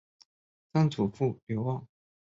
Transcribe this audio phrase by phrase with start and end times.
[0.73, 1.87] 曾祖父刘旺。